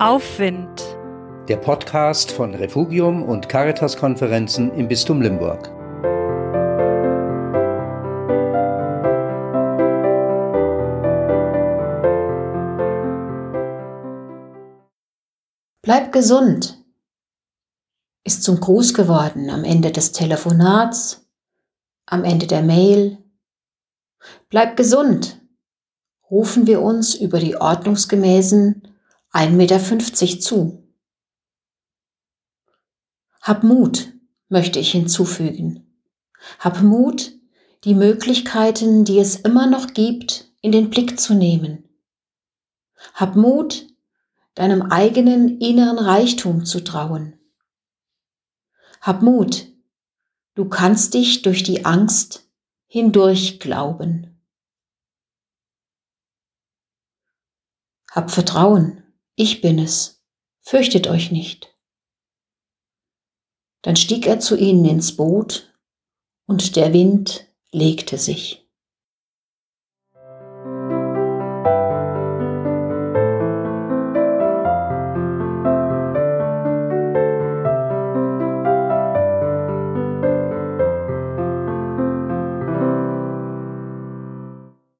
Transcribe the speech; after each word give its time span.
Aufwind. 0.00 0.82
Der 1.46 1.56
Podcast 1.56 2.32
von 2.32 2.52
Refugium 2.52 3.22
und 3.22 3.48
Caritas-Konferenzen 3.48 4.74
im 4.74 4.88
Bistum 4.88 5.22
Limburg. 5.22 5.70
Bleib 15.82 16.10
gesund 16.12 16.82
ist 18.24 18.42
zum 18.42 18.58
Gruß 18.58 18.94
geworden 18.94 19.48
am 19.48 19.62
Ende 19.62 19.92
des 19.92 20.10
Telefonats, 20.10 21.24
am 22.06 22.24
Ende 22.24 22.48
der 22.48 22.62
Mail. 22.62 23.18
Bleib 24.48 24.76
gesund 24.76 25.40
rufen 26.28 26.66
wir 26.66 26.82
uns 26.82 27.14
über 27.14 27.38
die 27.38 27.56
ordnungsgemäßen 27.56 28.93
1,50 29.34 29.50
Meter 29.50 30.40
zu. 30.40 30.88
Hab 33.40 33.64
Mut, 33.64 34.12
möchte 34.48 34.78
ich 34.78 34.92
hinzufügen. 34.92 36.00
Hab 36.60 36.82
Mut, 36.82 37.32
die 37.82 37.96
Möglichkeiten, 37.96 39.04
die 39.04 39.18
es 39.18 39.34
immer 39.34 39.66
noch 39.66 39.92
gibt, 39.92 40.52
in 40.60 40.70
den 40.70 40.88
Blick 40.88 41.18
zu 41.18 41.34
nehmen. 41.34 41.88
Hab 43.12 43.34
Mut, 43.34 43.88
deinem 44.54 44.82
eigenen 44.82 45.60
inneren 45.60 45.98
Reichtum 45.98 46.64
zu 46.64 46.84
trauen. 46.84 47.38
Hab 49.00 49.20
Mut, 49.20 49.66
du 50.54 50.68
kannst 50.68 51.12
dich 51.12 51.42
durch 51.42 51.64
die 51.64 51.84
Angst 51.84 52.48
hindurch 52.86 53.58
glauben. 53.58 54.40
Hab 58.12 58.30
Vertrauen, 58.30 59.03
ich 59.36 59.60
bin 59.60 59.78
es, 59.78 60.22
fürchtet 60.60 61.06
euch 61.06 61.30
nicht. 61.30 61.76
Dann 63.82 63.96
stieg 63.96 64.26
er 64.26 64.40
zu 64.40 64.56
ihnen 64.56 64.84
ins 64.84 65.16
Boot, 65.16 65.74
und 66.46 66.76
der 66.76 66.92
Wind 66.92 67.46
legte 67.70 68.18
sich. 68.18 68.63